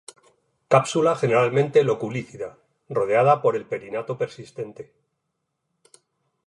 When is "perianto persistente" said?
3.67-4.83